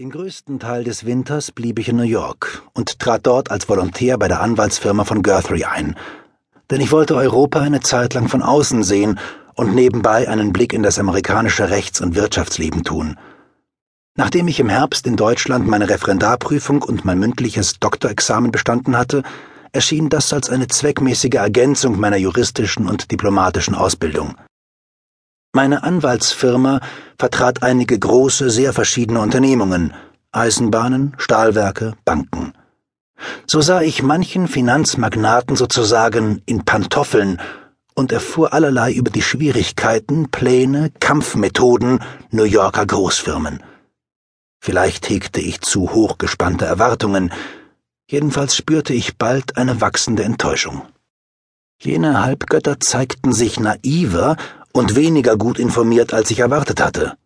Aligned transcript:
Den 0.00 0.08
größten 0.08 0.58
Teil 0.58 0.82
des 0.82 1.04
Winters 1.04 1.52
blieb 1.52 1.78
ich 1.78 1.90
in 1.90 1.96
New 1.96 2.04
York 2.04 2.62
und 2.72 3.00
trat 3.00 3.26
dort 3.26 3.50
als 3.50 3.68
Volontär 3.68 4.16
bei 4.16 4.28
der 4.28 4.40
Anwaltsfirma 4.40 5.04
von 5.04 5.22
Guthrie 5.22 5.66
ein. 5.66 5.94
Denn 6.70 6.80
ich 6.80 6.90
wollte 6.90 7.16
Europa 7.16 7.60
eine 7.60 7.80
Zeit 7.80 8.14
lang 8.14 8.26
von 8.26 8.40
außen 8.40 8.82
sehen 8.82 9.18
und 9.56 9.74
nebenbei 9.74 10.26
einen 10.26 10.54
Blick 10.54 10.72
in 10.72 10.82
das 10.82 10.98
amerikanische 10.98 11.68
Rechts- 11.68 12.00
und 12.00 12.14
Wirtschaftsleben 12.14 12.82
tun. 12.82 13.18
Nachdem 14.16 14.48
ich 14.48 14.58
im 14.58 14.70
Herbst 14.70 15.06
in 15.06 15.16
Deutschland 15.16 15.66
meine 15.68 15.90
Referendarprüfung 15.90 16.80
und 16.80 17.04
mein 17.04 17.18
mündliches 17.18 17.78
Doktorexamen 17.78 18.52
bestanden 18.52 18.96
hatte, 18.96 19.22
erschien 19.72 20.08
das 20.08 20.32
als 20.32 20.48
eine 20.48 20.68
zweckmäßige 20.68 21.34
Ergänzung 21.34 22.00
meiner 22.00 22.16
juristischen 22.16 22.88
und 22.88 23.12
diplomatischen 23.12 23.74
Ausbildung. 23.74 24.34
Meine 25.52 25.82
Anwaltsfirma 25.82 26.80
vertrat 27.18 27.64
einige 27.64 27.98
große, 27.98 28.50
sehr 28.50 28.72
verschiedene 28.72 29.20
Unternehmungen, 29.20 29.92
Eisenbahnen, 30.30 31.14
Stahlwerke, 31.18 31.94
Banken. 32.04 32.52
So 33.48 33.60
sah 33.60 33.82
ich 33.82 34.00
manchen 34.00 34.46
Finanzmagnaten 34.46 35.56
sozusagen 35.56 36.40
in 36.46 36.64
Pantoffeln 36.64 37.40
und 37.94 38.12
erfuhr 38.12 38.52
allerlei 38.52 38.92
über 38.92 39.10
die 39.10 39.22
Schwierigkeiten, 39.22 40.30
Pläne, 40.30 40.92
Kampfmethoden 41.00 41.98
New 42.30 42.44
Yorker 42.44 42.86
Großfirmen. 42.86 43.60
Vielleicht 44.60 45.08
hegte 45.08 45.40
ich 45.40 45.62
zu 45.62 45.92
hochgespannte 45.92 46.64
Erwartungen, 46.64 47.32
jedenfalls 48.08 48.54
spürte 48.54 48.94
ich 48.94 49.18
bald 49.18 49.56
eine 49.56 49.80
wachsende 49.80 50.22
Enttäuschung. 50.22 50.82
Jene 51.82 52.22
Halbgötter 52.22 52.78
zeigten 52.78 53.32
sich 53.32 53.58
naiver 53.58 54.36
und 54.72 54.96
weniger 54.96 55.36
gut 55.36 55.58
informiert, 55.58 56.12
als 56.12 56.30
ich 56.30 56.40
erwartet 56.40 56.80
hatte. 56.80 57.16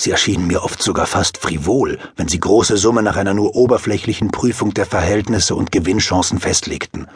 Sie 0.00 0.10
erschienen 0.10 0.46
mir 0.46 0.64
oft 0.64 0.82
sogar 0.82 1.06
fast 1.06 1.38
frivol, 1.38 1.98
wenn 2.16 2.28
sie 2.28 2.40
große 2.40 2.76
Summen 2.76 3.04
nach 3.04 3.16
einer 3.16 3.34
nur 3.34 3.54
oberflächlichen 3.54 4.30
Prüfung 4.30 4.74
der 4.74 4.86
Verhältnisse 4.86 5.54
und 5.54 5.70
Gewinnchancen 5.70 6.40
festlegten. 6.40 7.06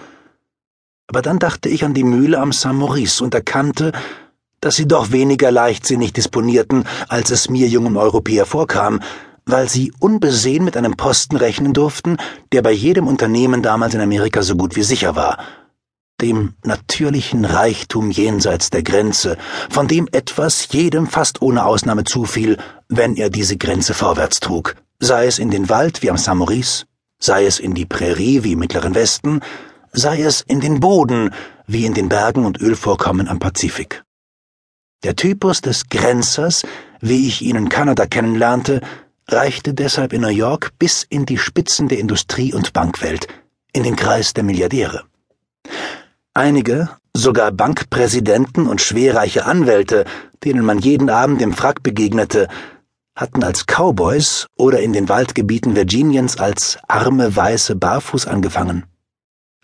Aber 1.09 1.23
dann 1.23 1.39
dachte 1.39 1.69
ich 1.69 1.85
an 1.85 1.95
die 1.95 2.05
Mühle 2.05 2.39
am 2.39 2.53
Saint-Maurice 2.53 3.23
und 3.25 3.35
erkannte, 3.35 3.93
dass 4.61 4.77
sie 4.77 4.87
doch 4.87 5.13
weniger 5.13 5.51
leichtsinnig 5.51 6.12
disponierten, 6.12 6.85
als 7.09 7.31
es 7.31 7.51
mir 7.51 7.69
jungem 7.69 7.97
Europäer 7.97 8.47
vorkam, 8.47 9.01
weil 9.45 9.69
sie 9.69 9.93
unbesehen 10.01 10.65
mit 10.65 10.77
einem 10.77 10.97
Posten 10.97 11.37
rechnen 11.37 11.73
durften, 11.73 12.17
der 12.53 12.62
bei 12.62 12.73
jedem 12.73 13.07
Unternehmen 13.07 13.62
damals 13.62 13.95
in 13.95 14.01
Amerika 14.01 14.43
so 14.43 14.57
gut 14.57 14.77
wie 14.77 14.83
sicher 14.83 15.17
war– 15.17 15.39
dem 16.20 16.55
natürlichen 16.64 17.45
Reichtum 17.45 18.11
jenseits 18.11 18.70
der 18.70 18.83
Grenze, 18.83 19.36
von 19.69 19.86
dem 19.86 20.09
etwas 20.12 20.69
jedem 20.70 21.06
fast 21.06 21.42
ohne 21.42 21.67
Ausnahme 21.67 22.05
zufiel, 22.05 22.56
wenn 22.89 23.17
er 23.17 23.31
diese 23.31 23.56
Grenze 23.56 23.92
vorwärts 23.92 24.41
trug, 24.41 24.77
sei 24.98 25.27
es 25.27 25.39
in 25.39 25.50
den 25.50 25.69
Wald 25.69 26.03
wie 26.03 26.11
am 26.11 26.17
Saint-Maurice, 26.17 26.87
sei 27.19 27.44
es 27.44 27.59
in 27.59 27.75
die 27.75 27.87
Prärie 27.87 28.44
wie 28.44 28.53
im 28.53 28.61
Mittleren 28.61 28.94
Westen, 28.94 29.41
sei 29.92 30.22
es 30.22 30.41
in 30.41 30.61
den 30.61 30.81
Boden 30.81 31.31
wie 31.67 31.84
in 31.84 31.94
den 31.94 32.09
Bergen 32.09 32.47
und 32.47 32.61
Ölvorkommen 32.61 33.28
am 33.28 33.39
Pazifik. 33.39 34.03
Der 35.03 35.17
Typus 35.17 35.61
des 35.61 35.89
Grenzers, 35.89 36.62
wie 37.00 37.28
ich 37.28 37.42
ihn 37.42 37.56
in 37.56 37.69
Kanada 37.69 38.06
kennenlernte, 38.06 38.81
reichte 39.28 39.75
deshalb 39.75 40.12
in 40.12 40.22
New 40.22 40.28
York 40.28 40.72
bis 40.78 41.03
in 41.03 41.27
die 41.27 41.39
Spitzen 41.39 41.89
der 41.89 41.98
Industrie- 41.98 42.55
und 42.55 42.72
Bankwelt, 42.72 43.27
in 43.72 43.83
den 43.83 43.97
Kreis 43.97 44.33
der 44.33 44.44
Milliardäre. 44.44 45.05
Einige, 46.37 46.91
sogar 47.15 47.51
Bankpräsidenten 47.51 48.67
und 48.67 48.83
schwerreiche 48.83 49.47
Anwälte, 49.47 50.05
denen 50.45 50.67
man 50.67 50.78
jeden 50.78 51.09
Abend 51.09 51.41
im 51.41 51.55
Frack 51.55 51.83
begegnete, 51.83 52.48
hatten 53.17 53.43
als 53.43 53.65
Cowboys 53.65 54.47
oder 54.55 54.81
in 54.81 54.93
den 54.93 55.09
Waldgebieten 55.09 55.77
Virginiens 55.77 56.37
als 56.37 56.78
arme 56.89 57.34
Weiße 57.34 57.75
barfuß 57.75 58.27
angefangen. 58.27 58.84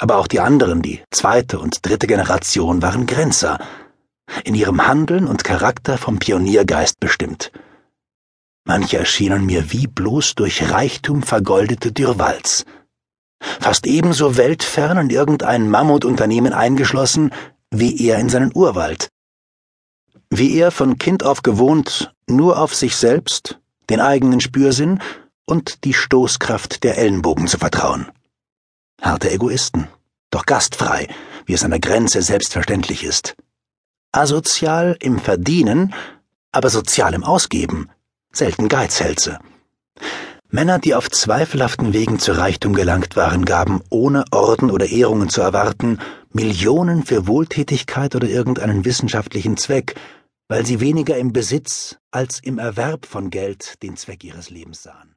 Aber 0.00 0.16
auch 0.16 0.26
die 0.26 0.40
anderen, 0.40 0.80
die 0.80 1.02
zweite 1.10 1.58
und 1.58 1.86
dritte 1.86 2.06
Generation, 2.06 2.80
waren 2.80 3.04
Grenzer, 3.04 3.58
in 4.42 4.54
ihrem 4.54 4.86
Handeln 4.86 5.26
und 5.26 5.44
Charakter 5.44 5.98
vom 5.98 6.20
Pioniergeist 6.20 6.98
bestimmt. 6.98 7.52
Manche 8.64 8.96
erschienen 8.96 9.44
mir 9.44 9.72
wie 9.72 9.88
bloß 9.88 10.36
durch 10.36 10.70
Reichtum 10.70 11.22
vergoldete 11.22 11.92
Dürrwalds– 11.92 12.64
fast 13.60 13.86
ebenso 13.86 14.36
weltfern 14.36 14.98
in 14.98 15.10
irgendein 15.10 15.68
Mammutunternehmen 15.68 16.52
eingeschlossen 16.52 17.30
wie 17.72 18.06
er 18.06 18.18
in 18.18 18.28
seinen 18.28 18.52
Urwald. 18.54 19.08
Wie 20.30 20.56
er 20.56 20.70
von 20.70 20.98
Kind 20.98 21.24
auf 21.24 21.42
gewohnt, 21.42 22.14
nur 22.28 22.60
auf 22.60 22.74
sich 22.74 22.96
selbst, 22.96 23.58
den 23.90 24.00
eigenen 24.00 24.40
Spürsinn 24.40 25.00
und 25.44 25.84
die 25.84 25.94
Stoßkraft 25.94 26.84
der 26.84 26.98
Ellenbogen 26.98 27.48
zu 27.48 27.58
vertrauen. 27.58 28.10
Harte 29.00 29.30
Egoisten, 29.30 29.88
doch 30.30 30.46
gastfrei, 30.46 31.08
wie 31.46 31.54
es 31.54 31.64
an 31.64 31.70
der 31.70 31.80
Grenze 31.80 32.22
selbstverständlich 32.22 33.02
ist. 33.04 33.34
Asozial 34.12 34.96
im 35.00 35.18
Verdienen, 35.18 35.94
aber 36.52 36.70
sozial 36.70 37.14
im 37.14 37.24
Ausgeben, 37.24 37.90
selten 38.32 38.68
Geizhälse. 38.68 39.38
Männer, 40.54 40.78
die 40.78 40.94
auf 40.94 41.10
zweifelhaften 41.10 41.94
Wegen 41.94 42.18
zu 42.18 42.32
Reichtum 42.32 42.74
gelangt 42.74 43.16
waren, 43.16 43.46
gaben, 43.46 43.80
ohne 43.88 44.24
Orden 44.32 44.70
oder 44.70 44.84
Ehrungen 44.86 45.30
zu 45.30 45.40
erwarten, 45.40 45.98
Millionen 46.30 47.04
für 47.04 47.26
Wohltätigkeit 47.26 48.14
oder 48.14 48.28
irgendeinen 48.28 48.84
wissenschaftlichen 48.84 49.56
Zweck, 49.56 49.94
weil 50.48 50.66
sie 50.66 50.80
weniger 50.80 51.16
im 51.16 51.32
Besitz 51.32 51.96
als 52.10 52.38
im 52.38 52.58
Erwerb 52.58 53.06
von 53.06 53.30
Geld 53.30 53.82
den 53.82 53.96
Zweck 53.96 54.24
ihres 54.24 54.50
Lebens 54.50 54.82
sahen. 54.82 55.16